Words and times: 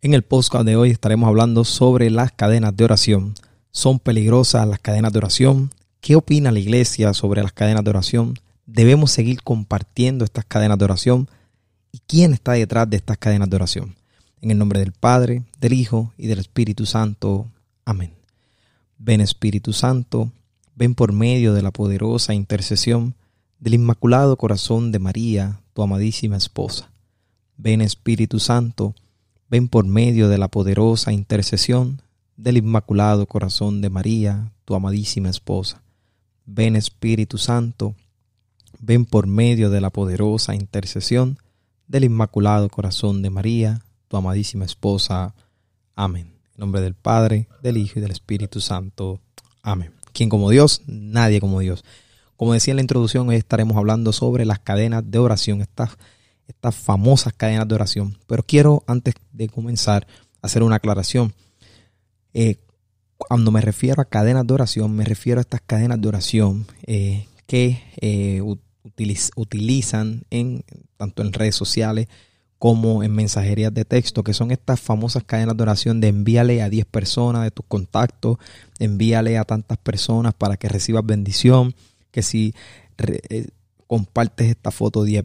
En 0.00 0.14
el 0.14 0.22
podcast 0.22 0.64
de 0.64 0.76
hoy 0.76 0.90
estaremos 0.90 1.26
hablando 1.26 1.64
sobre 1.64 2.08
las 2.08 2.30
cadenas 2.30 2.76
de 2.76 2.84
oración. 2.84 3.34
¿Son 3.72 3.98
peligrosas 3.98 4.68
las 4.68 4.78
cadenas 4.78 5.12
de 5.12 5.18
oración? 5.18 5.72
¿Qué 6.00 6.14
opina 6.14 6.52
la 6.52 6.60
iglesia 6.60 7.12
sobre 7.14 7.42
las 7.42 7.52
cadenas 7.52 7.82
de 7.82 7.90
oración? 7.90 8.38
¿Debemos 8.64 9.10
seguir 9.10 9.42
compartiendo 9.42 10.24
estas 10.24 10.44
cadenas 10.44 10.78
de 10.78 10.84
oración? 10.84 11.28
¿Y 11.90 11.98
quién 12.06 12.32
está 12.32 12.52
detrás 12.52 12.88
de 12.88 12.96
estas 12.96 13.18
cadenas 13.18 13.50
de 13.50 13.56
oración? 13.56 13.96
En 14.40 14.52
el 14.52 14.58
nombre 14.58 14.78
del 14.78 14.92
Padre, 14.92 15.42
del 15.58 15.72
Hijo 15.72 16.12
y 16.16 16.28
del 16.28 16.38
Espíritu 16.38 16.86
Santo. 16.86 17.48
Amén. 17.84 18.12
Ven 18.98 19.20
Espíritu 19.20 19.72
Santo, 19.72 20.30
ven 20.76 20.94
por 20.94 21.12
medio 21.12 21.54
de 21.54 21.62
la 21.62 21.72
poderosa 21.72 22.34
intercesión 22.34 23.16
del 23.58 23.74
Inmaculado 23.74 24.36
Corazón 24.36 24.92
de 24.92 25.00
María, 25.00 25.60
tu 25.72 25.82
amadísima 25.82 26.36
esposa. 26.36 26.92
Ven 27.56 27.80
Espíritu 27.80 28.38
Santo, 28.38 28.94
por 29.70 29.86
medio 29.86 30.28
de 30.28 30.38
la 30.38 30.48
poderosa 30.48 31.12
intercesión 31.12 32.02
del 32.36 32.58
Inmaculado 32.58 33.26
Corazón 33.26 33.80
de 33.80 33.90
María, 33.90 34.52
tu 34.64 34.74
amadísima 34.74 35.30
esposa. 35.30 35.82
Ven 36.44 36.76
Espíritu 36.76 37.38
Santo, 37.38 37.94
ven 38.78 39.04
por 39.04 39.26
medio 39.26 39.70
de 39.70 39.80
la 39.80 39.90
poderosa 39.90 40.54
intercesión 40.54 41.38
del 41.86 42.04
Inmaculado 42.04 42.68
Corazón 42.68 43.22
de 43.22 43.30
María, 43.30 43.82
tu 44.08 44.16
amadísima 44.16 44.64
esposa. 44.64 45.34
Amén. 45.96 46.34
En 46.54 46.60
nombre 46.60 46.80
del 46.80 46.94
Padre, 46.94 47.48
del 47.62 47.78
Hijo 47.78 47.98
y 47.98 48.02
del 48.02 48.12
Espíritu 48.12 48.60
Santo. 48.60 49.20
Amén. 49.62 49.92
¿Quién 50.12 50.28
como 50.28 50.50
Dios? 50.50 50.82
Nadie 50.86 51.40
como 51.40 51.60
Dios. 51.60 51.84
Como 52.36 52.52
decía 52.52 52.72
en 52.72 52.76
la 52.76 52.82
introducción, 52.82 53.28
hoy 53.28 53.36
estaremos 53.36 53.76
hablando 53.76 54.12
sobre 54.12 54.44
las 54.44 54.60
cadenas 54.60 55.10
de 55.10 55.18
oración, 55.18 55.60
estas 56.48 56.74
famosas 56.74 57.32
cadenas 57.34 57.68
de 57.68 57.74
oración. 57.74 58.18
Pero 58.26 58.42
quiero, 58.42 58.82
antes 58.86 59.14
de 59.32 59.48
comenzar, 59.48 60.06
hacer 60.42 60.62
una 60.62 60.76
aclaración. 60.76 61.34
Eh, 62.34 62.56
cuando 63.16 63.50
me 63.50 63.60
refiero 63.60 64.00
a 64.00 64.06
cadenas 64.06 64.46
de 64.46 64.54
oración, 64.54 64.94
me 64.96 65.04
refiero 65.04 65.40
a 65.40 65.42
estas 65.42 65.60
cadenas 65.60 66.00
de 66.00 66.08
oración 66.08 66.66
eh, 66.86 67.26
que 67.46 67.82
eh, 68.00 68.42
utilizan 69.36 70.22
en, 70.30 70.64
tanto 70.96 71.22
en 71.22 71.32
redes 71.32 71.54
sociales 71.54 72.08
como 72.58 73.04
en 73.04 73.12
mensajerías 73.12 73.72
de 73.72 73.84
texto, 73.84 74.24
que 74.24 74.34
son 74.34 74.50
estas 74.50 74.80
famosas 74.80 75.22
cadenas 75.22 75.56
de 75.56 75.62
oración 75.62 76.00
de 76.00 76.08
envíale 76.08 76.60
a 76.60 76.68
10 76.68 76.86
personas 76.86 77.44
de 77.44 77.52
tus 77.52 77.64
contactos, 77.66 78.38
envíale 78.80 79.38
a 79.38 79.44
tantas 79.44 79.78
personas 79.78 80.34
para 80.34 80.56
que 80.56 80.68
recibas 80.68 81.06
bendición, 81.06 81.74
que 82.10 82.22
si 82.22 82.54
compartes 83.86 84.48
esta 84.48 84.72
foto 84.72 85.04
10, 85.04 85.24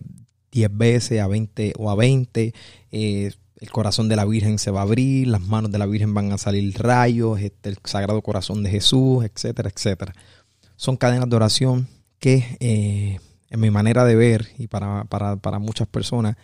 veces 0.72 1.22
a 1.22 1.28
20 1.28 1.74
o 1.78 1.90
a 1.90 1.96
20, 1.96 2.54
eh, 2.92 3.32
el 3.60 3.72
corazón 3.72 4.10
de 4.10 4.16
la 4.16 4.26
Virgen 4.26 4.60
se 4.60 4.72
va 4.72 4.82
a 4.82 4.84
abrir, 4.84 5.28
las 5.28 5.42
manos 5.42 5.72
de 5.72 5.78
la 5.78 5.86
Virgen 5.86 6.14
van 6.14 6.32
a 6.32 6.38
salir 6.38 6.78
rayos, 6.78 7.40
este, 7.40 7.70
el 7.70 7.78
Sagrado 7.84 8.22
Corazón 8.22 8.64
de 8.64 8.70
Jesús, 8.70 9.24
etcétera, 9.24 9.70
etcétera. 9.74 10.14
Son 10.76 10.98
cadenas 10.98 11.30
de 11.30 11.36
oración 11.36 11.88
que 12.20 12.58
eh, 12.60 13.20
en 13.50 13.60
mi 13.60 13.70
manera 13.70 14.06
de 14.06 14.16
ver 14.16 14.48
y 14.58 14.68
para, 14.68 15.06
para 15.06 15.60
muchas 15.60 15.88
personas 15.88 16.36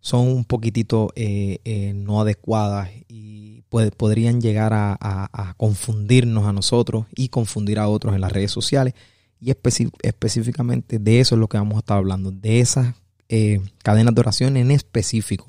son 0.00 0.26
un 0.28 0.44
poquitito 0.44 1.12
eh, 1.14 1.92
no 1.94 2.20
adecuadas 2.20 2.90
y 3.08 3.62
podrían 3.96 4.40
llegar 4.40 4.72
a, 4.74 5.54
confundirnos 5.56 6.46
a 6.46 6.52
nosotros 6.52 7.06
y 7.14 7.28
confundir 7.28 7.78
a 7.78 7.88
otros 7.88 8.14
en 8.14 8.20
las 8.20 8.32
redes 8.32 8.50
sociales. 8.50 8.94
Y 9.40 9.50
específicamente 9.50 10.98
de 10.98 11.20
eso 11.20 11.34
es 11.34 11.40
lo 11.40 11.48
que 11.48 11.56
vamos 11.56 11.76
a 11.76 11.78
estar 11.78 11.96
hablando, 11.96 12.30
de 12.30 12.60
esas 12.60 12.94
eh, 13.34 13.62
cadenas 13.82 14.14
de 14.14 14.20
oración 14.20 14.58
en 14.58 14.70
específico. 14.70 15.46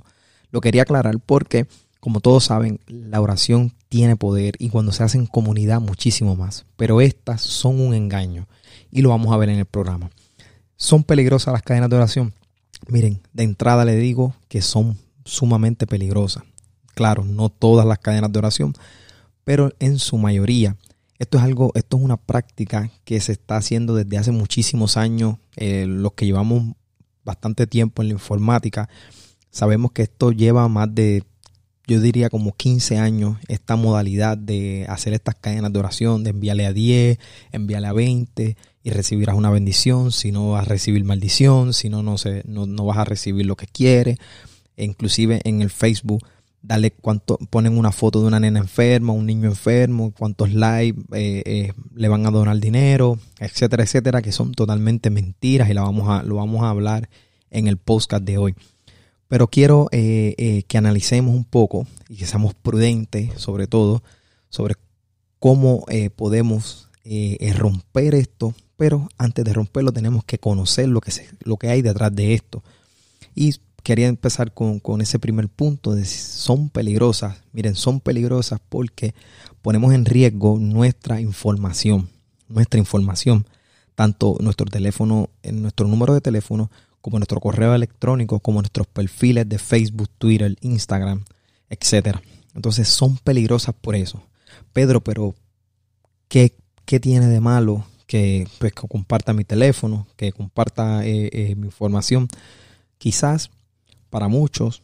Lo 0.52 0.62
quería 0.62 0.84
aclarar 0.84 1.20
porque, 1.20 1.68
como 2.00 2.22
todos 2.22 2.46
saben, 2.46 2.80
la 2.88 3.20
oración 3.20 3.74
tiene 3.90 4.16
poder 4.16 4.56
y 4.58 4.70
cuando 4.70 4.94
se 4.94 5.04
hace 5.04 5.18
en 5.18 5.26
comunidad 5.26 5.82
muchísimo 5.82 6.38
más. 6.38 6.66
Pero 6.78 7.02
estas 7.02 7.42
son 7.42 7.82
un 7.82 7.94
engaño 7.94 8.48
y 8.90 9.02
lo 9.02 9.10
vamos 9.10 9.34
a 9.34 9.38
ver 9.38 9.50
en 9.50 9.60
el 9.60 9.66
programa. 9.66 10.12
¿Son 10.78 11.04
peligrosas 11.04 11.52
las 11.52 11.62
cadenas 11.62 11.90
de 11.90 11.98
oración? 11.98 12.34
Miren, 12.88 13.22
de 13.34 13.44
entrada 13.44 13.84
le 13.84 13.98
digo 13.98 14.34
que 14.48 14.62
son 14.62 14.98
sumamente 15.26 15.86
peligrosas. 15.86 16.46
Claro, 16.96 17.26
no 17.26 17.50
todas 17.50 17.86
las 17.86 18.00
cadenas 18.00 18.32
de 18.32 18.40
oración, 18.40 18.74
pero 19.44 19.74
en 19.80 20.00
su 20.00 20.18
mayoría. 20.18 20.78
Esto 21.20 21.38
es 21.38 21.44
algo, 21.44 21.74
esto 21.76 21.98
es 21.98 22.04
una 22.04 22.16
práctica 22.16 22.92
que 23.04 23.20
se 23.20 23.34
está 23.34 23.58
haciendo 23.58 23.94
desde 23.94 24.18
hace 24.18 24.32
muchísimos 24.32 24.96
años. 24.96 25.36
Eh, 25.58 25.86
los 25.86 26.14
que 26.14 26.26
llevamos 26.26 26.76
bastante 27.24 27.68
tiempo 27.68 28.02
en 28.02 28.10
la 28.10 28.14
informática, 28.14 28.90
sabemos 29.52 29.92
que 29.92 30.04
esto 30.04 30.32
lleva 30.32 30.68
más 30.68 30.94
de, 30.94 31.24
yo 31.88 32.02
diría 32.02 32.30
como 32.30 32.54
15 32.54 32.98
años, 32.98 33.38
esta 33.48 33.76
modalidad 33.76 34.38
de 34.38 34.86
hacer 34.90 35.14
estas 35.14 35.36
cadenas 35.36 35.72
de 35.72 35.80
oración, 35.80 36.24
de 36.24 36.32
enviarle 36.32 36.66
a 36.66 36.74
10, 36.74 37.18
enviarle 37.52 37.88
a 37.88 37.94
20 37.94 38.58
y 38.84 38.90
recibirás 38.90 39.36
una 39.36 39.50
bendición, 39.50 40.12
si 40.12 40.32
no 40.32 40.52
vas 40.52 40.66
a 40.66 40.70
recibir 40.70 41.04
maldición, 41.06 41.74
si 41.74 41.90
no, 41.90 42.04
no, 42.04 42.18
se, 42.18 42.44
no, 42.46 42.86
vas 42.86 42.98
a 42.98 43.06
recibir 43.06 43.46
lo 43.46 43.56
que 43.56 43.68
quieres. 43.68 44.18
E 44.76 44.84
inclusive 44.84 45.40
en 45.46 45.62
el 45.62 45.70
Facebook, 45.70 46.26
dale 46.64 46.92
cuánto, 46.92 47.38
ponen 47.50 47.78
una 47.78 47.92
foto 47.92 48.22
de 48.22 48.28
una 48.28 48.40
nena 48.40 48.60
enferma, 48.60 49.14
un 49.14 49.26
niño 49.26 49.50
enfermo, 49.50 50.14
cuántos 50.18 50.54
likes 50.54 51.00
eh, 51.14 51.44
eh, 51.46 51.74
le 51.94 52.08
van 52.08 52.26
a 52.26 52.32
donar 52.32 52.58
dinero, 52.60 53.20
etcétera, 53.40 53.84
etcétera, 53.84 54.22
que 54.22 54.32
son 54.32 54.54
totalmente 54.54 55.10
mentiras 55.10 55.70
y 55.70 55.74
la 55.74 55.82
vamos 55.82 56.10
a, 56.10 56.24
lo 56.24 56.36
vamos 56.36 56.64
a 56.64 56.70
hablar 56.70 57.10
en 57.52 57.68
el 57.68 57.78
podcast 57.78 58.24
de 58.24 58.38
hoy. 58.38 58.56
Pero 59.28 59.48
quiero 59.48 59.90
eh, 59.92 60.64
que 60.68 60.78
analicemos 60.78 61.36
un 61.36 61.44
poco 61.44 61.86
y 62.08 62.16
que 62.16 62.26
seamos 62.26 62.54
prudentes, 62.54 63.32
sobre 63.36 63.68
todo, 63.68 64.02
sobre 64.50 64.76
cómo 65.40 65.86
podemos 66.16 66.90
romper 67.56 68.16
esto 68.16 68.56
pero 68.78 69.08
antes 69.18 69.46
de 69.46 69.54
romperlo 69.54 69.92
tenemos 69.92 70.26
que 70.26 70.40
conocer 70.40 70.90
lo 70.90 71.00
que, 71.00 71.12
lo 71.44 71.58
que 71.58 71.70
hay 71.70 71.82
detrás 71.82 72.14
de 72.16 72.34
esto. 72.34 72.64
Y 73.36 73.56
quería 73.84 74.08
empezar 74.08 74.54
con, 74.54 74.82
ese 75.02 75.20
primer 75.20 75.50
punto 75.50 75.94
de 75.94 76.06
son 76.06 76.70
peligrosas. 76.70 77.38
Miren, 77.52 77.76
son 77.76 78.00
peligrosas 78.00 78.60
porque 78.70 79.14
ponemos 79.62 79.94
en 79.94 80.06
riesgo 80.06 80.58
nuestra 80.60 81.22
información, 81.22 82.10
nuestra 82.48 82.80
información, 82.80 83.46
tanto 83.96 84.38
nuestro 84.40 84.66
teléfono, 84.66 85.30
nuestro 85.44 85.88
número 85.88 86.14
de 86.14 86.22
teléfono, 86.22 86.72
como 87.02 87.20
nuestro 87.20 87.42
correo 87.42 87.76
electrónico, 87.76 88.40
como 88.40 88.62
nuestros 88.62 88.88
perfiles 88.88 89.48
de 89.48 89.60
Facebook, 89.60 90.10
Twitter, 90.18 90.56
Instagram, 90.62 91.26
etcétera. 91.70 92.22
Entonces 92.56 92.88
son 92.88 93.18
peligrosas 93.18 93.76
por 93.80 93.96
eso. 93.96 94.24
Pedro, 94.72 95.02
pero 95.02 95.36
¿qué, 96.30 96.56
qué 96.86 97.00
tiene 97.00 97.28
de 97.28 97.42
malo 97.42 97.86
que, 98.08 98.48
pues, 98.60 98.74
comparta 98.74 99.34
mi 99.34 99.44
teléfono, 99.44 100.08
que 100.16 100.32
comparta 100.32 101.06
eh, 101.06 101.30
eh, 101.34 101.56
mi 101.56 101.66
información. 101.66 102.28
Quizás 102.98 103.50
para 104.14 104.28
muchos 104.28 104.84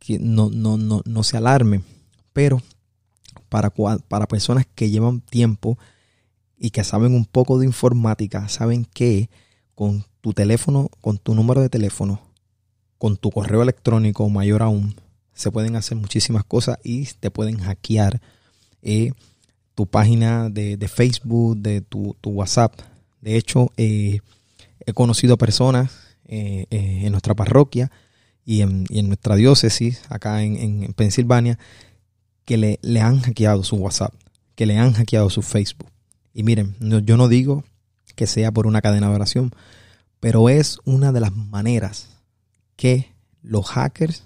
que 0.00 0.18
no, 0.18 0.50
no, 0.50 0.76
no, 0.76 1.00
no 1.04 1.22
se 1.22 1.36
alarmen, 1.36 1.84
pero 2.32 2.60
para, 3.48 3.70
para 3.70 4.26
personas 4.26 4.66
que 4.74 4.90
llevan 4.90 5.20
tiempo 5.20 5.78
y 6.58 6.70
que 6.70 6.82
saben 6.82 7.14
un 7.14 7.26
poco 7.26 7.60
de 7.60 7.66
informática, 7.66 8.48
saben 8.48 8.84
que 8.84 9.30
con 9.76 10.04
tu 10.20 10.32
teléfono, 10.32 10.90
con 11.00 11.16
tu 11.16 11.36
número 11.36 11.60
de 11.60 11.68
teléfono, 11.68 12.20
con 12.98 13.16
tu 13.16 13.30
correo 13.30 13.62
electrónico, 13.62 14.28
mayor 14.30 14.64
aún, 14.64 14.96
se 15.32 15.52
pueden 15.52 15.76
hacer 15.76 15.96
muchísimas 15.96 16.42
cosas 16.42 16.80
y 16.82 17.04
te 17.20 17.30
pueden 17.30 17.58
hackear. 17.58 18.20
Eh, 18.82 19.12
tu 19.76 19.86
página 19.86 20.50
de, 20.50 20.88
Facebook, 20.88 21.56
de 21.58 21.82
tu, 21.82 22.16
WhatsApp. 22.24 22.74
De 23.20 23.36
hecho, 23.36 23.70
eh, 23.76 24.18
he 24.84 24.92
conocido 24.92 25.38
personas 25.38 25.92
eh, 26.24 26.66
eh, 26.70 27.02
en 27.04 27.12
nuestra 27.12 27.36
parroquia 27.36 27.92
y 28.46 28.62
en, 28.62 28.86
nuestra 29.08 29.34
diócesis, 29.34 30.00
acá 30.08 30.42
en, 30.44 30.56
en 30.84 30.92
Pensilvania, 30.94 31.58
que 32.44 32.56
le, 32.56 32.78
le, 32.80 33.00
han 33.00 33.20
hackeado 33.20 33.64
su 33.64 33.74
WhatsApp, 33.74 34.14
que 34.54 34.66
le 34.66 34.78
han 34.78 34.92
hackeado 34.92 35.28
su 35.30 35.42
Facebook. 35.42 35.90
Y 36.32 36.44
miren, 36.44 36.76
yo 37.04 37.16
no 37.16 37.26
digo 37.26 37.64
que 38.14 38.28
sea 38.28 38.52
por 38.52 38.68
una 38.68 38.80
cadena 38.80 39.08
de 39.08 39.16
oración, 39.16 39.52
pero 40.20 40.48
es 40.48 40.78
una 40.84 41.10
de 41.10 41.20
las 41.20 41.34
maneras 41.34 42.08
que 42.76 43.12
los 43.42 43.66
hackers 43.66 44.22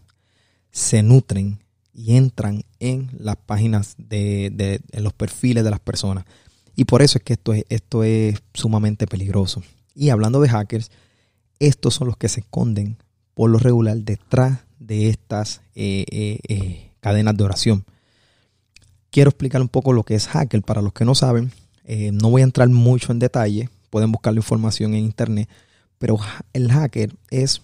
se 0.71 1.03
nutren 1.03 1.59
y 1.95 2.17
entran 2.17 2.65
en 2.79 3.11
las 3.19 3.37
páginas 3.37 3.95
de, 3.97 4.51
de 4.53 4.81
en 4.93 5.03
los 5.03 5.15
perfiles 5.15 5.65
de 5.65 5.71
las 5.71 5.81
personas. 5.81 6.27
Y 6.77 6.85
por 6.85 7.01
eso 7.01 7.17
es 7.17 7.25
que 7.25 7.33
esto 7.33 7.55
es, 7.55 7.65
esto 7.71 8.05
es 8.05 8.43
sumamente 8.53 9.07
peligroso. 9.07 9.63
Y 9.95 10.11
hablando 10.11 10.41
de 10.43 10.49
hackers, 10.51 10.91
estos 11.59 11.95
son 11.95 12.07
los 12.09 12.19
que 12.19 12.29
se 12.29 12.41
esconden 12.41 12.99
por 13.41 13.49
lo 13.49 13.59
regular 13.59 13.97
detrás 13.97 14.59
de 14.79 15.09
estas 15.09 15.63
eh, 15.75 16.05
eh, 16.11 16.41
eh, 16.47 16.91
cadenas 17.01 17.35
de 17.39 17.45
oración. 17.45 17.87
Quiero 19.09 19.31
explicar 19.31 19.63
un 19.63 19.71
poco 19.71 19.95
lo 19.95 20.03
que 20.03 20.15
es 20.15 20.27
hacker 20.27 20.61
para 20.61 20.83
los 20.83 20.93
que 20.93 21.07
no 21.07 21.15
saben. 21.15 21.51
no 22.13 22.29
voy 22.29 22.43
a 22.43 22.45
entrar 22.45 22.69
mucho 22.69 23.13
en 23.13 23.19
detalle, 23.19 23.71
pueden 23.89 24.13
buscar 24.13 24.35
la 24.35 24.41
información 24.41 24.93
en 24.93 25.05
internet, 25.05 25.49
pero 25.97 26.19
el 26.53 26.71
hacker 26.71 27.17
es 27.31 27.63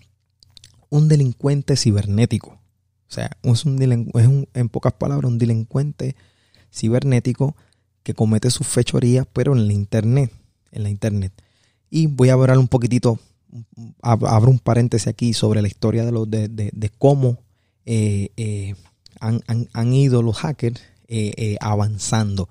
un 0.89 1.09
delincuente 1.09 1.77
cibernético 1.77 2.53
O 2.53 3.13
sea, 3.13 3.33
es, 3.43 3.67
un, 3.67 4.49
en 4.55 4.69
pocas 4.71 4.95
palabras 4.95 5.31
un 5.31 5.37
delincuente 5.37 6.17
cibernético 6.73 7.55
que 8.03 8.15
comete 8.15 8.49
sus 8.49 8.67
fechorías, 8.67 9.27
pero 9.31 9.55
en 9.55 9.67
la 9.67 9.75
internet. 9.75 10.33
En 10.73 10.85
la 10.85 10.89
internet. 10.89 11.35
Y 11.91 12.07
voy 12.07 12.31
a 12.31 12.33
hablar 12.33 12.57
un 12.57 12.69
poquitito, 12.69 13.19
abro 14.03 14.51
un 14.51 14.59
paréntesis 14.59 15.09
aquí 15.09 15.33
sobre 15.33 15.63
la 15.63 15.69
historia 15.69 16.05
de, 16.05 16.13
los, 16.13 16.31
de, 16.31 16.91
cómo 16.99 17.39
eh, 17.85 18.31
eh, 18.37 18.75
han, 19.21 19.93
ido 19.95 20.23
los 20.23 20.37
hackers 20.37 20.81
eh, 21.09 21.57
avanzando. 21.61 22.49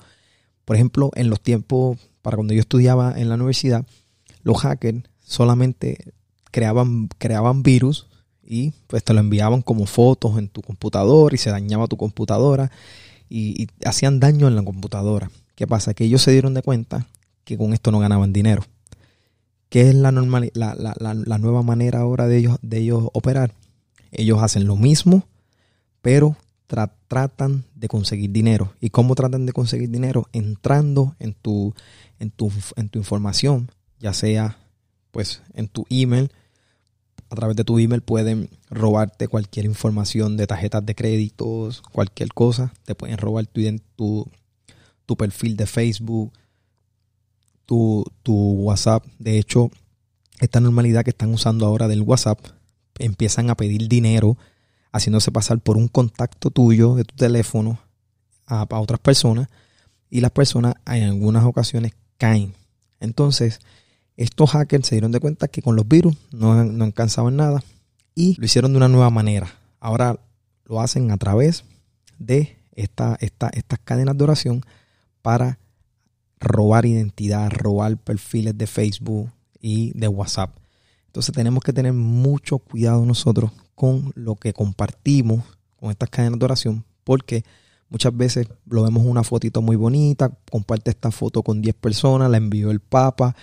Por 0.65 0.75
ejemplo, 0.75 1.11
en 1.15 1.29
los 1.29 1.41
tiempos, 1.41 1.99
para 2.21 2.37
cuando 2.37 2.53
yo 2.53 2.59
estudiaba 2.59 3.13
en 3.17 3.29
la 3.29 3.35
universidad, 3.35 3.85
los 4.43 4.57
hackers 4.61 5.03
solamente 5.23 6.13
creaban, 6.51 7.63
virus 7.63 8.07
y 8.43 8.71
pues 8.87 9.03
te 9.03 9.13
lo 9.13 9.19
enviaban 9.19 9.61
como 9.61 9.85
fotos 9.85 10.37
en 10.37 10.47
tu 10.47 10.61
computadora 10.61 11.35
y 11.35 11.37
se 11.37 11.49
dañaba 11.49 11.87
tu 11.87 11.97
computadora 11.97 12.71
y, 13.29 13.67
hacían 13.83 14.19
daño 14.19 14.47
en 14.47 14.55
la 14.55 14.63
computadora. 14.63 15.29
¿Qué 15.55 15.67
pasa? 15.67 15.93
Que 15.93 16.05
ellos 16.05 16.21
se 16.21 16.31
dieron 16.31 16.53
de 16.53 16.61
cuenta 16.61 17.07
que 17.43 17.57
con 17.57 17.73
esto 17.73 17.91
no 17.91 17.99
ganaban 17.99 18.33
dinero. 18.33 18.63
¿Qué 19.69 19.89
es 19.89 19.95
la, 19.95 20.11
normal, 20.11 20.51
la, 20.53 20.75
la, 20.75 20.95
la, 20.99 21.37
nueva 21.37 21.63
manera 21.63 21.99
ahora 21.99 22.27
de 22.27 22.37
ellos, 22.37 22.57
de 22.61 22.79
ellos 22.79 23.09
operar? 23.13 23.53
Ellos 24.11 24.41
hacen 24.41 24.67
lo 24.67 24.75
mismo, 24.75 25.27
pero 26.01 26.37
tratan 27.07 27.65
de 27.75 27.87
conseguir 27.87 28.31
dinero. 28.31 28.73
¿Y 28.79 28.89
cómo 28.89 29.15
tratan 29.15 29.45
de 29.45 29.53
conseguir 29.53 29.89
dinero? 29.89 30.27
Entrando 30.33 31.15
en 31.19 31.33
tu, 31.33 31.73
en 32.19 32.31
tu, 32.31 32.51
en 32.75 32.89
tu 32.89 32.99
información, 32.99 33.71
ya 33.99 34.13
sea 34.13 34.57
pues 35.11 35.41
en 35.53 35.69
tu 35.69 35.85
email, 35.89 36.29
a 37.29 37.35
través 37.35 37.55
de 37.55 37.63
tu 37.63 37.79
email 37.79 38.01
pueden 38.01 38.49
robarte 38.69 39.27
cualquier 39.29 39.65
información 39.65 40.35
de 40.35 40.45
tarjetas 40.45 40.85
de 40.85 40.93
créditos, 40.93 41.81
cualquier 41.81 42.33
cosa. 42.33 42.73
Te 42.83 42.95
pueden 42.95 43.17
robar 43.17 43.45
tu, 43.47 44.29
tu, 45.05 45.15
perfil 45.15 45.55
de 45.55 45.65
Facebook, 45.65 46.33
tu, 47.65 48.05
tu 48.23 48.33
WhatsApp. 48.33 49.05
De 49.19 49.37
hecho, 49.37 49.71
esta 50.39 50.59
normalidad 50.59 51.03
que 51.03 51.11
están 51.11 51.33
usando 51.33 51.65
ahora 51.65 51.87
del 51.87 52.01
WhatsApp, 52.01 52.39
empiezan 52.99 53.49
a 53.49 53.55
pedir 53.55 53.87
dinero 53.87 54.37
haciéndose 54.91 55.31
pasar 55.31 55.59
por 55.59 55.77
un 55.77 55.87
contacto 55.87 56.49
tuyo 56.49 56.95
de 56.95 57.03
tu 57.03 57.15
teléfono 57.15 57.79
a, 58.45 58.65
otras 58.69 58.99
personas 58.99 59.49
y 60.09 60.21
las 60.21 60.31
personas 60.31 60.75
en 60.85 61.03
algunas 61.03 61.43
ocasiones 61.43 61.93
caen. 62.17 62.53
Entonces, 62.99 63.59
estos 64.15 64.51
hackers 64.51 64.87
se 64.87 64.95
dieron 64.95 65.11
de 65.11 65.19
cuenta 65.19 65.49
que 65.49 65.61
con 65.61 65.75
los 65.75 65.87
virus 65.87 66.15
no, 66.31 66.63
no 66.63 66.85
alcanzaban 66.85 67.35
nada 67.35 67.63
y 68.13 68.39
lo 68.39 68.45
hicieron 68.45 68.71
de 68.71 68.77
una 68.77 68.87
nueva 68.87 69.09
manera. 69.09 69.53
Ahora 69.81 70.17
lo 70.63 70.79
hacen 70.79 71.11
a 71.11 71.17
través 71.17 71.65
de 72.17 72.57
esta, 72.71 73.17
esta, 73.19 73.49
estas 73.49 73.79
cadenas 73.79 74.17
de 74.17 74.23
oración 74.23 74.65
para 75.21 75.59
robar 76.39 76.85
identidad, 76.85 77.49
robar 77.51 77.97
perfiles 77.97 78.57
de 78.57 78.67
Facebook 78.67 79.31
y 79.59 79.91
de 79.97 80.07
WhatsApp. 80.07 80.55
Entonces 81.07 81.33
tenemos 81.33 81.63
que 81.63 81.73
tener 81.73 81.93
mucho 81.93 82.59
cuidado 82.59 83.05
nosotros 83.05 83.51
con 83.73 84.11
lo 84.15 84.35
que 84.35 84.53
compartimos 84.53 85.43
con 85.77 85.91
estas 85.91 86.09
cadenas 86.09 86.39
de 86.39 86.45
oración 86.45 86.85
porque 87.05 87.45
muchas 87.89 88.15
veces 88.17 88.49
lo 88.65 88.83
vemos 88.83 89.05
una 89.05 89.23
fotito 89.23 89.61
muy 89.61 89.77
bonita, 89.77 90.37
comparte 90.51 90.89
esta 90.89 91.11
foto 91.11 91.41
con 91.41 91.61
10 91.61 91.75
personas, 91.75 92.29
la 92.29 92.35
envió 92.35 92.71
el 92.71 92.81
Papa, 92.81 93.33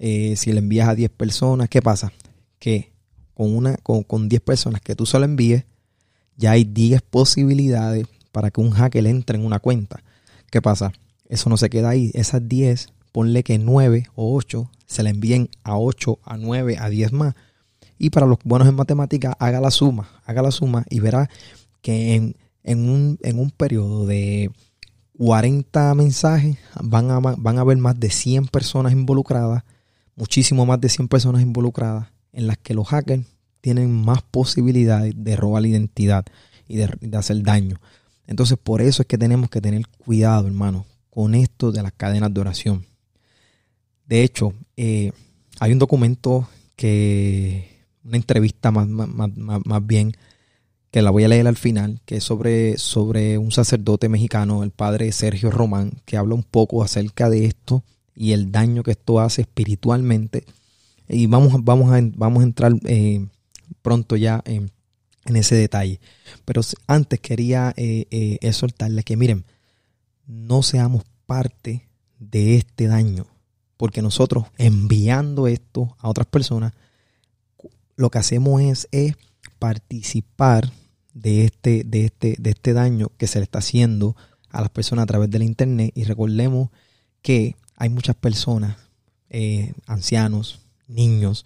eh, 0.00 0.34
si 0.36 0.52
le 0.52 0.58
envías 0.58 0.88
a 0.88 0.96
10 0.96 1.10
personas, 1.10 1.68
¿qué 1.68 1.80
pasa? 1.80 2.12
Que 2.58 2.90
con, 3.34 3.54
una, 3.54 3.76
con, 3.76 4.28
10 4.28 4.42
personas 4.42 4.80
que 4.80 4.96
tú 4.96 5.06
solo 5.06 5.26
envíes, 5.26 5.64
ya 6.36 6.52
hay 6.52 6.64
10 6.64 7.02
posibilidades 7.02 8.06
para 8.32 8.50
que 8.50 8.60
un 8.60 8.70
hacker 8.70 9.06
entre 9.06 9.38
en 9.38 9.44
una 9.44 9.60
cuenta. 9.60 10.02
¿Qué 10.50 10.60
pasa? 10.60 10.92
Eso 11.30 11.48
no 11.48 11.56
se 11.56 11.70
queda 11.70 11.88
ahí. 11.88 12.10
Esas 12.12 12.46
10, 12.46 12.88
ponle 13.12 13.42
que 13.42 13.58
9 13.58 14.08
o 14.14 14.36
8 14.36 14.70
se 14.84 15.02
le 15.02 15.08
envíen 15.08 15.48
a 15.62 15.78
8, 15.78 16.18
a 16.22 16.36
9, 16.36 16.76
a 16.78 16.90
10 16.90 17.12
más. 17.12 17.34
Y 17.96 18.10
para 18.10 18.26
los 18.26 18.38
buenos 18.44 18.68
en 18.68 18.74
matemáticas, 18.74 19.34
haga 19.38 19.62
la 19.62 19.70
suma, 19.70 20.10
haga 20.26 20.42
la 20.42 20.50
suma 20.50 20.84
y 20.90 21.00
verá 21.00 21.30
que 21.80 22.14
en, 22.14 22.36
en, 22.62 22.90
un, 22.90 23.18
en 23.22 23.38
un 23.38 23.50
periodo 23.50 24.04
de 24.04 24.50
40 25.16 25.94
mensajes 25.94 26.58
van 26.82 27.10
a, 27.10 27.20
van 27.20 27.56
a 27.56 27.62
haber 27.62 27.78
más 27.78 27.98
de 27.98 28.10
100 28.10 28.48
personas 28.48 28.92
involucradas 28.92 29.64
muchísimo 30.20 30.66
más 30.66 30.78
de 30.80 30.90
100 30.90 31.08
personas 31.08 31.40
involucradas 31.40 32.08
en 32.32 32.46
las 32.46 32.58
que 32.58 32.74
los 32.74 32.88
hackers 32.88 33.24
tienen 33.62 33.90
más 33.90 34.22
posibilidades 34.22 35.14
de 35.16 35.34
robar 35.34 35.62
la 35.62 35.68
identidad 35.68 36.24
y 36.68 36.76
de, 36.76 37.16
hacer 37.16 37.42
daño. 37.42 37.80
Entonces, 38.26 38.58
por 38.62 38.82
eso 38.82 39.02
es 39.02 39.08
que 39.08 39.18
tenemos 39.18 39.48
que 39.48 39.62
tener 39.62 39.86
cuidado, 39.88 40.46
hermano, 40.46 40.86
con 41.10 41.34
esto 41.34 41.72
de 41.72 41.82
las 41.82 41.92
cadenas 41.92 42.32
de 42.32 42.40
oración. 42.40 42.86
De 44.06 44.22
hecho, 44.22 44.54
eh, 44.76 45.12
hay 45.60 45.72
un 45.72 45.78
documento 45.78 46.48
que, 46.76 47.84
una 48.04 48.16
entrevista 48.16 48.70
más, 48.70 48.88
más, 48.88 49.86
bien, 49.86 50.12
que 50.90 51.02
la 51.02 51.10
voy 51.10 51.24
a 51.24 51.28
leer 51.28 51.46
al 51.46 51.56
final, 51.56 52.00
que 52.04 52.16
es 52.16 52.24
sobre, 52.24 52.78
sobre 52.78 53.38
un 53.38 53.52
sacerdote 53.52 54.08
mexicano, 54.08 54.62
el 54.64 54.70
padre 54.70 55.12
Sergio 55.12 55.50
Román, 55.50 55.92
que 56.04 56.16
habla 56.16 56.34
un 56.34 56.42
poco 56.42 56.82
acerca 56.82 57.28
de 57.28 57.44
esto 57.44 57.84
y 58.14 58.32
el 58.32 58.50
daño 58.50 58.82
que 58.82 58.92
esto 58.92 59.20
hace 59.20 59.42
espiritualmente. 59.42 60.44
Y 61.08 61.26
vamos, 61.26 61.54
vamos, 61.64 61.92
a, 61.92 62.00
vamos 62.16 62.40
a 62.40 62.46
entrar 62.46 62.72
eh, 62.86 63.26
pronto 63.82 64.16
ya 64.16 64.42
en, 64.44 64.70
ese 65.24 65.54
detalle. 65.54 66.00
Pero 66.44 66.62
antes 66.86 67.20
quería 67.20 67.72
eh, 67.76 68.06
eh, 68.10 69.02
que 69.04 69.16
miren, 69.16 69.44
no 70.30 70.62
seamos 70.62 71.04
parte 71.26 71.88
de 72.18 72.56
este 72.56 72.86
daño, 72.86 73.26
porque 73.76 74.02
nosotros 74.02 74.44
enviando 74.58 75.48
esto 75.48 75.96
a 75.98 76.08
otras 76.08 76.26
personas, 76.26 76.72
lo 77.96 78.10
que 78.10 78.18
hacemos 78.18 78.62
es, 78.62 79.16
participar 79.58 80.72
de 81.12 81.44
este, 81.44 81.84
de, 81.84 82.06
este, 82.06 82.36
de 82.38 82.50
este 82.50 82.72
daño 82.72 83.10
que 83.18 83.26
se 83.26 83.38
le 83.38 83.42
está 83.42 83.58
haciendo 83.58 84.16
a 84.48 84.60
las 84.60 84.70
personas 84.70 85.02
a 85.02 85.06
través 85.06 85.30
del 85.30 85.42
Internet. 85.42 85.92
Y 85.94 86.04
recordemos 86.04 86.70
que 87.20 87.56
hay 87.76 87.90
muchas 87.90 88.16
personas, 88.16 88.76
eh, 89.28 89.74
ancianos, 89.86 90.60
niños, 90.88 91.44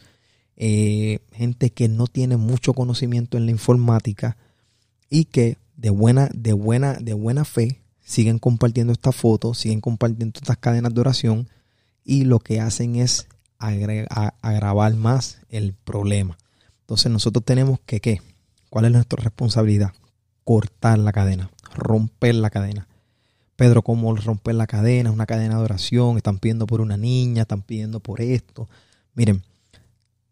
eh, 0.56 1.18
gente 1.32 1.70
que 1.70 1.88
no 1.88 2.06
tiene 2.06 2.36
mucho 2.36 2.72
conocimiento 2.72 3.36
en 3.36 3.46
la 3.46 3.50
informática 3.50 4.36
y 5.10 5.24
que 5.24 5.58
de 5.76 5.90
buena, 5.90 6.30
de 6.32 6.52
buena, 6.52 6.94
de 6.94 7.14
buena 7.14 7.44
fe 7.44 7.83
siguen 8.04 8.38
compartiendo 8.38 8.92
estas 8.92 9.16
fotos, 9.16 9.58
siguen 9.58 9.80
compartiendo 9.80 10.38
estas 10.38 10.58
cadenas 10.58 10.94
de 10.94 11.00
oración 11.00 11.48
y 12.04 12.24
lo 12.24 12.38
que 12.38 12.60
hacen 12.60 12.96
es 12.96 13.26
agravar 13.58 14.94
más 14.94 15.38
el 15.48 15.72
problema. 15.72 16.36
Entonces 16.80 17.10
nosotros 17.10 17.44
tenemos 17.44 17.80
que, 17.86 18.00
¿qué? 18.00 18.20
¿Cuál 18.68 18.84
es 18.84 18.92
nuestra 18.92 19.22
responsabilidad? 19.22 19.92
Cortar 20.44 20.98
la 20.98 21.12
cadena, 21.12 21.50
romper 21.74 22.34
la 22.34 22.50
cadena. 22.50 22.86
Pedro, 23.56 23.82
cómo 23.82 24.14
romper 24.16 24.56
la 24.56 24.66
cadena, 24.66 25.10
una 25.10 25.26
cadena 25.26 25.56
de 25.56 25.64
oración, 25.64 26.16
están 26.18 26.38
pidiendo 26.38 26.66
por 26.66 26.80
una 26.80 26.96
niña, 26.96 27.42
están 27.42 27.62
pidiendo 27.62 28.00
por 28.00 28.20
esto. 28.20 28.68
Miren, 29.14 29.42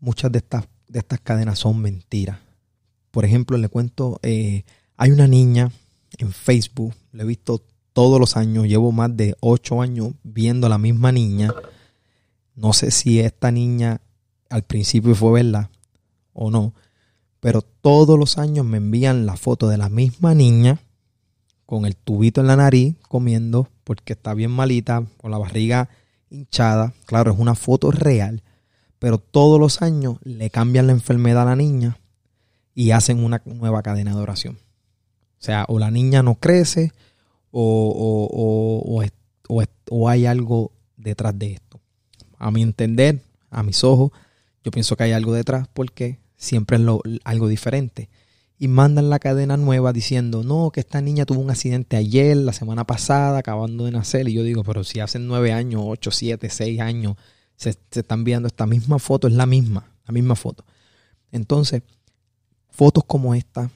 muchas 0.01 0.31
de 0.31 0.39
estas, 0.39 0.67
de 0.89 0.99
estas 0.99 1.21
cadenas 1.21 1.61
son 1.61 1.81
mentiras. 1.81 2.39
Por 3.13 3.25
ejemplo, 3.25 3.57
le 3.57 3.69
cuento, 3.69 4.19
eh, 4.23 4.65
hay 4.97 5.11
una 5.13 5.29
niña 5.29 5.71
en 6.19 6.33
Facebook, 6.33 6.95
la 7.13 7.23
he 7.23 7.27
visto 7.27 7.63
todos 7.93 8.19
los 8.19 8.37
años, 8.37 8.67
llevo 8.67 8.93
más 8.93 9.17
de 9.17 9.37
ocho 9.41 9.83
años 9.83 10.13
viendo 10.23 10.67
a 10.67 10.71
la 10.71 10.79
misma 10.79 11.13
niña. 11.13 11.55
No 12.55 12.73
sé 12.73 12.91
si 12.91 13.21
esta 13.21 13.51
niña 13.51 14.01
al 14.49 14.63
principio 14.63 15.15
fue 15.15 15.43
verdad 15.43 15.71
o 16.33 16.51
no, 16.51 16.75
pero 17.41 17.63
todos 17.63 18.19
los 18.19 18.39
años 18.39 18.65
me 18.65 18.79
envían 18.79 19.27
la 19.27 19.37
foto 19.37 19.69
de 19.69 19.79
la 19.79 19.89
misma 19.89 20.35
niña 20.35 20.81
con 21.67 21.87
el 21.87 21.97
tubito 21.97 22.41
en 22.41 22.47
la 22.49 22.57
nariz 22.57 22.97
comiendo 23.09 23.69
porque 23.85 24.13
está 24.13 24.35
bien 24.35 24.51
malita, 24.51 25.05
con 25.17 25.31
la 25.31 25.39
barriga 25.39 25.89
hinchada. 26.31 26.93
Claro, 27.07 27.33
es 27.33 27.39
una 27.39 27.55
foto 27.55 27.91
real, 27.91 28.43
pero 28.99 29.19
todos 29.19 29.59
los 29.59 29.83
años 29.83 30.19
le 30.23 30.51
cambian 30.51 30.87
la 30.87 30.93
enfermedad 30.93 31.43
a 31.43 31.47
la 31.47 31.57
niña 31.57 31.99
y 32.75 32.93
hacen 32.93 33.25
una 33.25 33.43
nueva 33.45 33.83
cadena 33.83 34.15
de 34.15 34.21
oración. 34.21 34.59
O 35.43 35.45
sea, 35.45 35.65
o 35.67 35.81
la 35.81 35.91
niña 35.91 36.23
no 36.23 36.37
crece 36.37 36.93
o, 37.51 39.03
o, 39.91 40.09
hay 40.09 40.25
algo 40.25 40.71
detrás 40.97 41.37
de 41.37 41.55
esto. 41.55 41.81
A 42.39 42.53
mi 42.53 42.63
entender, 42.63 43.25
a 43.51 43.65
mis 43.65 43.83
ojos, 43.83 44.13
yo 44.63 44.71
pienso 44.71 44.95
que 44.95 45.03
hay 45.03 45.11
algo 45.11 45.35
detrás 45.35 45.67
porque 45.73 46.21
siempre 46.37 46.77
es 46.77 46.83
algo 47.25 47.49
diferente 47.49 48.09
y 48.57 48.69
mandan 48.69 49.11
la 49.11 49.19
cadena 49.19 49.57
nueva 49.57 49.93
diciendo, 49.93 50.45
no, 50.45 50.71
que 50.71 50.79
esta 50.79 51.01
niña 51.01 51.27
tuvo 51.27 51.41
un 51.41 51.51
accidente 51.51 51.97
ayer, 51.97 52.37
la 52.37 52.53
semana 52.53 52.85
pasada, 52.85 53.39
acabando 53.39 53.87
de 53.87 53.91
nacer. 53.91 54.29
Y 54.29 54.35
yo 54.35 54.45
digo, 54.45 54.63
pero 54.63 54.85
si 54.85 55.01
hace 55.01 55.19
nueve 55.19 55.53
años, 55.53 55.83
ocho, 55.85 56.13
siete, 56.13 56.51
seis 56.51 56.79
años, 56.79 57.17
se, 57.57 57.71
están 57.91 58.23
viendo 58.23 58.47
esta 58.47 58.67
misma 58.67 59.01
foto, 59.01 59.27
es 59.27 59.35
la 59.35 59.47
misma, 59.47 59.91
la 60.07 60.13
misma 60.13 60.37
foto. 60.37 60.65
Entonces, 61.33 61.83
fotos 62.71 63.03
como 63.05 63.35
esta 63.35 63.73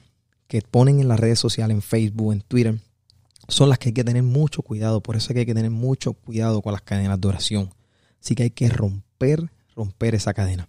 que 0.47 0.61
ponen 0.61 0.99
en 0.99 1.07
las 1.07 1.19
redes 1.19 1.39
sociales, 1.39 1.75
en 1.75 1.81
Facebook, 1.81 2.33
en 2.33 2.41
Twitter, 2.41 2.79
son 3.47 3.69
las 3.69 3.79
que 3.79 3.89
hay 3.89 3.93
que 3.93 4.03
tener 4.03 4.23
mucho 4.23 4.61
cuidado. 4.61 5.01
Por 5.01 5.15
eso 5.15 5.33
hay 5.33 5.45
que 5.45 5.53
tener 5.53 5.71
mucho 5.71 6.13
cuidado 6.13 6.61
con 6.61 6.73
las 6.73 6.81
cadenas 6.81 7.19
de 7.19 7.27
oración. 7.27 7.69
Así 8.21 8.35
que 8.35 8.43
hay 8.43 8.49
que 8.49 8.69
romper, 8.69 9.49
romper 9.75 10.15
esa 10.15 10.33
cadena. 10.33 10.67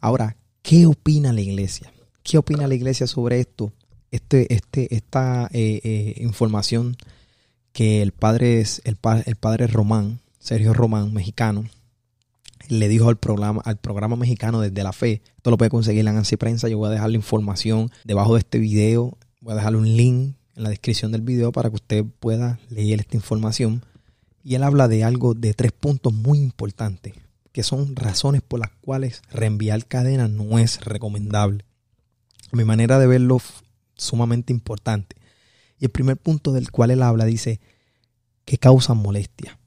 Ahora, 0.00 0.36
¿qué 0.62 0.86
opina 0.86 1.32
la 1.32 1.40
iglesia? 1.40 1.92
¿Qué 2.22 2.38
opina 2.38 2.66
la 2.66 2.74
iglesia 2.74 3.06
sobre 3.06 3.40
esto? 3.40 3.72
Este, 4.10 4.52
este, 4.54 4.94
esta 4.94 5.48
eh, 5.52 5.80
eh, 5.82 6.14
información 6.18 6.96
que 7.72 8.00
el 8.00 8.12
padre, 8.12 8.60
es, 8.60 8.80
el, 8.84 8.96
el 9.26 9.36
padre 9.36 9.66
Román, 9.66 10.20
Sergio 10.38 10.72
Román, 10.72 11.12
mexicano, 11.12 11.64
le 12.68 12.88
dijo 12.88 13.08
al 13.08 13.16
programa, 13.16 13.60
al 13.64 13.76
programa 13.76 14.16
mexicano 14.16 14.60
desde 14.60 14.82
la 14.82 14.92
fe. 14.92 15.22
Esto 15.36 15.50
lo 15.50 15.58
puede 15.58 15.70
conseguir 15.70 16.06
en 16.06 16.16
Ansi 16.16 16.36
Prensa. 16.36 16.68
Yo 16.68 16.78
voy 16.78 16.88
a 16.88 16.92
dejar 16.92 17.10
la 17.10 17.16
información 17.16 17.90
debajo 18.04 18.34
de 18.34 18.40
este 18.40 18.58
video. 18.58 19.16
Voy 19.40 19.52
a 19.52 19.56
dejar 19.56 19.76
un 19.76 19.96
link 19.96 20.36
en 20.56 20.62
la 20.62 20.70
descripción 20.70 21.12
del 21.12 21.22
video 21.22 21.52
para 21.52 21.68
que 21.68 21.76
usted 21.76 22.04
pueda 22.20 22.58
leer 22.70 23.00
esta 23.00 23.16
información. 23.16 23.84
Y 24.42 24.54
él 24.54 24.62
habla 24.62 24.88
de 24.88 25.04
algo, 25.04 25.34
de 25.34 25.54
tres 25.54 25.72
puntos 25.72 26.12
muy 26.12 26.38
importantes, 26.38 27.14
que 27.52 27.62
son 27.62 27.96
razones 27.96 28.42
por 28.42 28.60
las 28.60 28.70
cuales 28.80 29.22
reenviar 29.30 29.86
cadena 29.86 30.28
no 30.28 30.58
es 30.58 30.84
recomendable. 30.84 31.64
Mi 32.52 32.64
manera 32.64 32.98
de 32.98 33.06
verlo 33.06 33.40
sumamente 33.96 34.52
importante. 34.52 35.16
Y 35.78 35.86
el 35.86 35.90
primer 35.90 36.16
punto 36.16 36.52
del 36.52 36.70
cual 36.70 36.90
él 36.90 37.02
habla 37.02 37.24
dice 37.24 37.60
que 38.44 38.58
causan 38.58 38.98
molestia. 38.98 39.58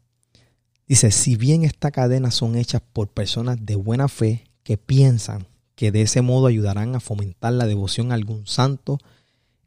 Dice, 0.87 1.11
si 1.11 1.35
bien 1.35 1.65
estas 1.65 1.91
cadenas 1.91 2.35
son 2.35 2.55
hechas 2.55 2.81
por 2.93 3.09
personas 3.09 3.65
de 3.65 3.75
buena 3.75 4.07
fe 4.07 4.45
que 4.63 4.77
piensan 4.77 5.45
que 5.75 5.91
de 5.91 6.01
ese 6.01 6.21
modo 6.21 6.47
ayudarán 6.47 6.95
a 6.95 7.01
fomentar 7.01 7.53
la 7.53 7.67
devoción 7.67 8.11
a 8.11 8.15
algún 8.15 8.47
santo, 8.47 8.97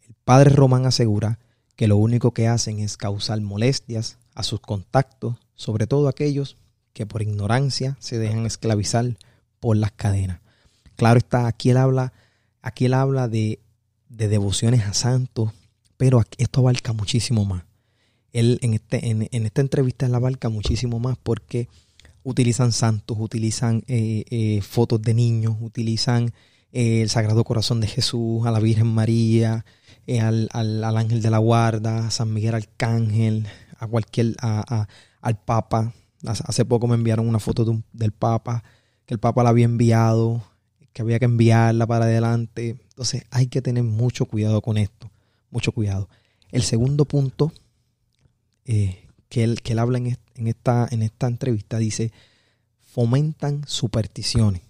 el 0.08 0.14
padre 0.24 0.50
Román 0.50 0.86
asegura 0.86 1.38
que 1.76 1.88
lo 1.88 1.98
único 1.98 2.32
que 2.32 2.48
hacen 2.48 2.80
es 2.80 2.96
causar 2.96 3.38
molestias 3.42 4.16
a 4.34 4.42
sus 4.42 4.60
contactos, 4.60 5.36
sobre 5.54 5.86
todo 5.86 6.08
aquellos 6.08 6.56
que 6.94 7.04
por 7.04 7.20
ignorancia 7.20 7.98
se 8.00 8.18
dejan 8.18 8.46
esclavizar 8.46 9.16
por 9.60 9.76
las 9.76 9.92
cadenas. 9.92 10.40
Claro 10.96 11.18
está, 11.18 11.46
aquí 11.46 11.70
él 11.70 11.76
habla, 11.76 12.14
aquí 12.62 12.86
él 12.86 12.94
habla 12.94 13.28
de, 13.28 13.60
de 14.08 14.28
devociones 14.28 14.86
a 14.86 14.94
santos, 14.94 15.52
pero 15.98 16.22
esto 16.38 16.60
abarca 16.60 16.94
muchísimo 16.94 17.44
más 17.44 17.64
él 18.32 18.58
en, 18.62 18.74
este, 18.74 19.10
en, 19.10 19.46
esta 19.46 19.60
entrevista 19.60 20.08
la 20.08 20.18
abarca 20.18 20.48
muchísimo 20.48 20.98
más 20.98 21.16
porque 21.22 21.68
utilizan 22.22 22.72
santos, 22.72 23.16
utilizan 23.20 23.82
eh, 23.88 24.24
eh, 24.30 24.60
fotos 24.62 25.00
de 25.02 25.14
niños, 25.14 25.56
utilizan 25.60 26.32
eh, 26.72 27.02
el 27.02 27.10
Sagrado 27.10 27.44
Corazón 27.44 27.80
de 27.80 27.86
Jesús, 27.86 28.46
a 28.46 28.50
la 28.50 28.60
Virgen 28.60 28.86
María, 28.86 29.64
al, 30.20 30.48
Ángel 30.96 31.22
de 31.22 31.30
la 31.30 31.38
Guarda, 31.38 32.06
a 32.06 32.10
San 32.10 32.32
Miguel 32.32 32.54
Arcángel, 32.54 33.46
a 33.78 33.86
cualquier, 33.86 34.34
a, 34.40 34.88
al 35.20 35.38
Papa. 35.38 35.92
Hace 36.24 36.64
poco 36.64 36.86
me 36.86 36.96
enviaron 36.96 37.28
una 37.28 37.38
foto 37.38 37.82
del 37.92 38.12
Papa, 38.12 38.62
que 39.06 39.14
el 39.14 39.20
Papa 39.20 39.42
la 39.42 39.50
había 39.50 39.64
enviado, 39.64 40.42
que 40.92 41.02
había 41.02 41.18
que 41.18 41.24
enviarla 41.24 41.86
para 41.86 42.04
adelante. 42.04 42.76
Entonces 42.90 43.24
hay 43.30 43.46
que 43.46 43.62
tener 43.62 43.84
mucho 43.84 44.26
cuidado 44.26 44.60
con 44.60 44.76
esto, 44.76 45.10
mucho 45.50 45.72
cuidado. 45.72 46.08
El 46.50 46.62
segundo 46.62 47.04
punto 47.04 47.52
eh, 48.64 49.06
que, 49.28 49.44
él, 49.44 49.62
que 49.62 49.72
él 49.72 49.78
habla 49.78 49.98
en, 49.98 50.16
esta, 50.46 50.88
en 50.90 51.02
esta 51.02 51.26
entrevista, 51.26 51.78
dice, 51.78 52.12
fomentan 52.80 53.62
supersticiones. 53.66 54.62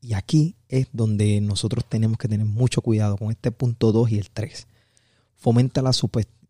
Y 0.00 0.12
aquí 0.12 0.54
es 0.68 0.88
donde 0.92 1.40
nosotros 1.40 1.88
tenemos 1.88 2.18
que 2.18 2.28
tener 2.28 2.46
mucho 2.46 2.82
cuidado 2.82 3.16
con 3.16 3.30
este 3.30 3.50
punto 3.50 3.90
2 3.90 4.10
y 4.12 4.18
el 4.18 4.30
3. 4.30 4.66
Fomenta 5.36 5.80
la, 5.80 5.92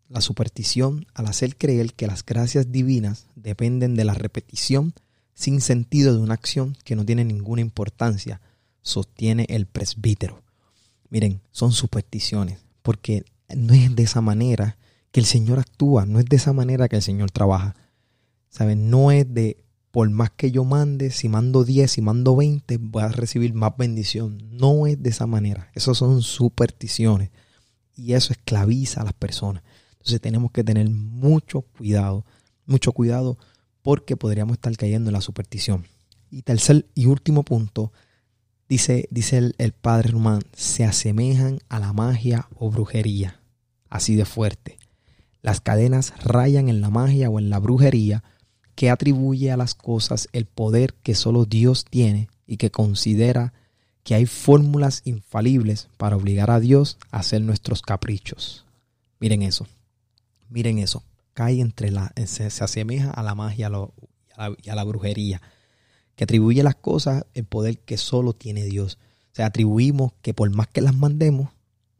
la 0.09 0.21
superstición 0.21 1.07
al 1.13 1.27
hacer 1.27 1.55
creer 1.55 1.93
que 1.93 2.07
las 2.07 2.25
gracias 2.25 2.71
divinas 2.71 3.27
dependen 3.35 3.95
de 3.95 4.05
la 4.05 4.13
repetición 4.13 4.93
sin 5.33 5.61
sentido 5.61 6.13
de 6.13 6.19
una 6.19 6.33
acción 6.33 6.77
que 6.83 6.95
no 6.95 7.05
tiene 7.05 7.23
ninguna 7.23 7.61
importancia, 7.61 8.41
sostiene 8.81 9.45
el 9.49 9.65
presbítero. 9.65 10.41
Miren, 11.09 11.41
son 11.51 11.71
supersticiones, 11.71 12.59
porque 12.81 13.25
no 13.55 13.73
es 13.73 13.95
de 13.95 14.03
esa 14.03 14.21
manera 14.21 14.77
que 15.15 15.21
el 15.21 15.25
Señor 15.25 15.59
actúa, 15.59 16.05
no 16.05 16.19
es 16.19 16.25
de 16.25 16.35
esa 16.35 16.51
manera 16.51 16.89
que 16.89 16.97
el 16.97 17.01
Señor 17.01 17.31
trabaja. 17.31 17.73
¿Saben? 18.49 18.89
No 18.89 19.11
es 19.11 19.33
de 19.33 19.63
por 19.89 20.09
más 20.09 20.29
que 20.31 20.51
yo 20.51 20.65
mande, 20.65 21.09
si 21.09 21.29
mando 21.29 21.63
10, 21.63 21.89
si 21.89 22.01
mando 22.01 22.35
20, 22.35 22.75
voy 22.79 23.01
a 23.01 23.07
recibir 23.07 23.53
más 23.53 23.77
bendición. 23.77 24.43
No 24.51 24.87
es 24.87 25.01
de 25.01 25.09
esa 25.09 25.25
manera. 25.25 25.71
Eso 25.73 25.95
son 25.95 26.21
supersticiones. 26.21 27.29
Y 27.95 28.11
eso 28.11 28.33
esclaviza 28.33 28.99
a 28.99 29.03
las 29.05 29.13
personas. 29.13 29.63
Entonces 29.93 30.19
tenemos 30.19 30.51
que 30.51 30.65
tener 30.65 30.89
mucho 30.89 31.61
cuidado, 31.61 32.25
mucho 32.65 32.91
cuidado 32.91 33.37
porque 33.83 34.17
podríamos 34.17 34.55
estar 34.55 34.75
cayendo 34.75 35.11
en 35.11 35.13
la 35.13 35.21
superstición. 35.21 35.87
Y 36.29 36.41
tercer 36.41 36.87
y 36.93 37.05
último 37.05 37.43
punto, 37.43 37.93
dice, 38.67 39.07
dice 39.11 39.37
el, 39.37 39.55
el 39.59 39.71
padre 39.71 40.09
Román, 40.09 40.41
se 40.51 40.83
asemejan 40.83 41.59
a 41.69 41.79
la 41.79 41.93
magia 41.93 42.49
o 42.55 42.69
brujería. 42.69 43.39
Así 43.89 44.17
de 44.17 44.25
fuerte. 44.25 44.77
Las 45.45 45.61
cadenas 45.61 46.11
rayan 46.23 46.69
en 46.69 46.81
la 46.81 46.89
magia 46.89 47.29
o 47.29 47.37
en 47.37 47.51
la 47.51 47.59
brujería 47.59 48.23
que 48.73 48.89
atribuye 48.89 49.51
a 49.51 49.57
las 49.57 49.75
cosas 49.75 50.27
el 50.33 50.47
poder 50.47 50.95
que 51.03 51.13
solo 51.13 51.45
Dios 51.45 51.85
tiene 51.85 52.29
y 52.47 52.57
que 52.57 52.71
considera 52.71 53.53
que 54.03 54.15
hay 54.15 54.25
fórmulas 54.25 55.03
infalibles 55.05 55.87
para 55.97 56.15
obligar 56.15 56.49
a 56.49 56.59
Dios 56.59 56.97
a 57.11 57.19
hacer 57.19 57.43
nuestros 57.43 57.83
caprichos. 57.83 58.65
Miren 59.19 59.43
eso, 59.43 59.67
miren 60.49 60.79
eso, 60.79 61.03
cae 61.35 61.61
entre 61.61 61.91
la, 61.91 62.11
se, 62.25 62.45
asemeja 62.45 63.11
a 63.11 63.21
la 63.21 63.35
magia 63.35 63.69
y 64.63 64.69
a 64.71 64.75
la 64.75 64.83
brujería, 64.83 65.43
que 66.15 66.23
atribuye 66.23 66.61
a 66.61 66.63
las 66.63 66.75
cosas 66.75 67.23
el 67.35 67.43
poder 67.43 67.77
que 67.77 67.97
solo 67.97 68.33
tiene 68.33 68.63
Dios. 68.63 68.97
O 69.31 69.35
sea, 69.35 69.45
atribuimos 69.45 70.11
que 70.23 70.33
por 70.33 70.49
más 70.49 70.69
que 70.69 70.81
las 70.81 70.95
mandemos, 70.95 71.49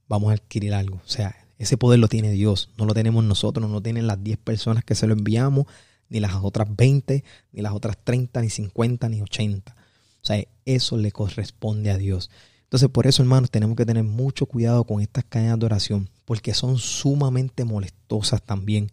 vamos 0.07 0.31
a 0.31 0.33
adquirir 0.33 0.73
algo. 0.73 0.95
O 0.95 1.07
sea, 1.07 1.44
ese 1.57 1.77
poder 1.77 1.99
lo 1.99 2.07
tiene 2.07 2.31
Dios, 2.31 2.69
no 2.77 2.85
lo 2.85 2.93
tenemos 2.93 3.23
nosotros, 3.23 3.67
no 3.67 3.73
lo 3.73 3.81
tienen 3.81 4.07
las 4.07 4.23
10 4.23 4.37
personas 4.39 4.83
que 4.83 4.95
se 4.95 5.07
lo 5.07 5.13
enviamos, 5.13 5.65
ni 6.09 6.19
las 6.19 6.35
otras 6.35 6.67
20, 6.75 7.23
ni 7.51 7.61
las 7.61 7.73
otras 7.73 7.97
30, 8.03 8.41
ni 8.41 8.49
50, 8.49 9.09
ni 9.09 9.21
80. 9.21 9.75
O 9.75 10.25
sea, 10.25 10.43
eso 10.65 10.97
le 10.97 11.11
corresponde 11.11 11.91
a 11.91 11.97
Dios. 11.97 12.29
Entonces, 12.63 12.89
por 12.89 13.07
eso, 13.07 13.21
hermanos, 13.21 13.51
tenemos 13.51 13.77
que 13.77 13.85
tener 13.85 14.03
mucho 14.03 14.47
cuidado 14.47 14.83
con 14.83 15.01
estas 15.01 15.23
cadenas 15.23 15.59
de 15.59 15.65
oración, 15.65 16.09
porque 16.25 16.53
son 16.53 16.77
sumamente 16.77 17.63
molestosas 17.63 18.41
también. 18.41 18.91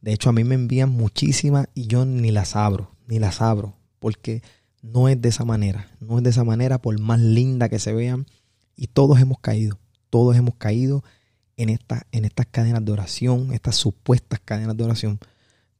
De 0.00 0.12
hecho, 0.12 0.28
a 0.28 0.32
mí 0.32 0.44
me 0.44 0.54
envían 0.54 0.90
muchísimas 0.90 1.68
y 1.74 1.86
yo 1.86 2.04
ni 2.04 2.30
las 2.30 2.56
abro, 2.56 2.90
ni 3.06 3.18
las 3.18 3.40
abro, 3.40 3.74
porque 3.98 4.42
no 4.82 5.08
es 5.08 5.20
de 5.20 5.28
esa 5.28 5.44
manera, 5.44 5.88
no 6.00 6.18
es 6.18 6.24
de 6.24 6.30
esa 6.30 6.44
manera, 6.44 6.82
por 6.82 6.98
más 7.00 7.20
linda 7.20 7.68
que 7.68 7.78
se 7.78 7.92
vean. 7.92 8.26
Y 8.76 8.88
todos 8.88 9.18
hemos 9.20 9.38
caído, 9.40 9.78
todos 10.10 10.36
hemos 10.36 10.56
caído 10.56 11.02
en, 11.56 11.68
esta, 11.68 12.06
en 12.12 12.24
estas 12.24 12.46
cadenas 12.46 12.84
de 12.84 12.92
oración, 12.92 13.52
estas 13.52 13.76
supuestas 13.76 14.40
cadenas 14.44 14.76
de 14.76 14.84
oración, 14.84 15.18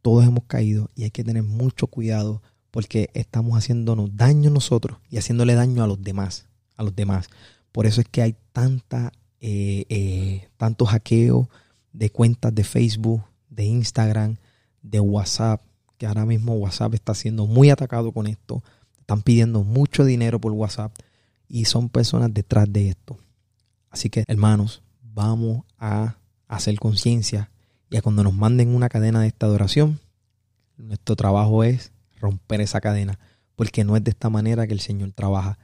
todos 0.03 0.25
hemos 0.25 0.45
caído 0.45 0.91
y 0.95 1.05
hay 1.05 1.11
que 1.11 1.25
tener 1.25 1.43
mucho 1.43 1.87
cuidado 1.87 2.43
porque 2.71 3.11
estamos 3.15 3.57
haciéndonos 3.57 4.17
daño 4.17 4.51
nosotros 4.51 4.99
y 5.11 5.19
haciéndole 5.19 5.55
daño 5.55 5.83
a 5.83 5.87
los 5.87 6.03
demás, 6.03 6.47
a 6.77 6.83
los 6.83 6.95
demás. 6.95 7.29
Por 7.73 7.87
eso 7.87 8.01
es 8.01 8.09
que 8.09 8.23
hay 8.23 8.37
tanta, 8.53 9.13
eh, 9.41 9.85
eh, 9.89 10.49
tanto 10.57 10.87
hackeo 10.87 11.49
de 11.93 12.11
cuentas 12.11 12.55
de 12.55 12.65
Facebook, 12.65 13.23
de 13.51 13.65
Instagram, 13.65 14.37
de 14.83 15.01
WhatsApp, 15.01 15.63
que 15.99 16.07
ahora 16.07 16.27
mismo 16.27 16.55
WhatsApp 16.55 16.95
está 16.95 17.15
siendo 17.15 17.47
muy 17.47 17.71
atacado 17.71 18.13
con 18.13 18.27
esto. 18.27 18.63
Están 19.01 19.23
pidiendo 19.23 19.63
mucho 19.63 20.05
dinero 20.05 20.41
por 20.41 20.53
WhatsApp 20.53 20.93
y 21.49 21.65
son 21.65 21.89
personas 21.89 22.33
detrás 22.33 22.71
de 22.71 22.91
esto. 22.91 23.19
Así 23.91 24.11
que, 24.11 24.25
hermanos, 24.27 24.83
vamos 25.17 25.65
a 25.79 26.19
hacer 26.47 26.79
conciencia 26.79 27.51
y 27.89 27.97
a 27.97 28.03
cuando 28.03 28.23
nos 28.23 28.35
manden 28.35 28.75
una 28.75 28.91
cadena 28.91 29.23
de 29.23 29.29
esta 29.29 29.47
adoración, 29.47 29.99
nuestro 30.77 31.17
trabajo 31.17 31.65
es 31.65 31.91
romper 32.21 32.61
esa 32.61 32.83
cadena, 32.83 33.19
porque 33.57 33.83
no 33.83 33.97
es 33.97 34.05
de 34.05 34.11
esta 34.11 34.29
manera 34.29 34.67
que 34.67 34.75
el 34.75 34.81
Señor 34.81 35.13
trabaja. 35.13 35.59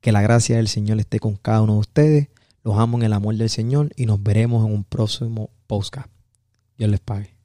Que 0.00 0.10
la 0.10 0.22
gracia 0.22 0.56
del 0.56 0.68
Señor 0.68 0.98
esté 0.98 1.20
con 1.20 1.36
cada 1.36 1.62
uno 1.62 1.74
de 1.74 1.78
ustedes. 1.80 2.28
Los 2.64 2.78
amo 2.78 2.98
en 2.98 3.04
el 3.04 3.12
amor 3.12 3.36
del 3.36 3.48
Señor 3.48 3.92
y 3.96 4.06
nos 4.06 4.20
veremos 4.22 4.66
en 4.66 4.74
un 4.74 4.84
próximo 4.84 5.50
podcast. 5.68 6.08
Dios 6.76 6.90
les 6.90 7.00
pague. 7.00 7.35